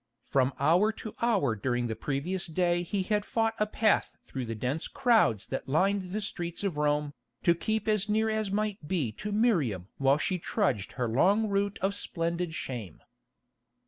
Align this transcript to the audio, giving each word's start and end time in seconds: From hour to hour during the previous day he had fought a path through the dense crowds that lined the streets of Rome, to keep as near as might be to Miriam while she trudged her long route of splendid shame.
From 0.23 0.51
hour 0.59 0.91
to 0.93 1.13
hour 1.21 1.55
during 1.55 1.85
the 1.85 1.95
previous 1.95 2.47
day 2.47 2.81
he 2.81 3.03
had 3.03 3.23
fought 3.23 3.53
a 3.59 3.67
path 3.67 4.17
through 4.25 4.45
the 4.47 4.55
dense 4.55 4.87
crowds 4.87 5.45
that 5.45 5.67
lined 5.69 6.09
the 6.11 6.21
streets 6.21 6.63
of 6.63 6.75
Rome, 6.75 7.13
to 7.43 7.53
keep 7.53 7.87
as 7.87 8.09
near 8.09 8.27
as 8.27 8.49
might 8.49 8.87
be 8.87 9.11
to 9.21 9.31
Miriam 9.31 9.89
while 9.99 10.17
she 10.17 10.39
trudged 10.39 10.93
her 10.93 11.07
long 11.07 11.47
route 11.47 11.77
of 11.83 11.93
splendid 11.93 12.55
shame. 12.55 12.99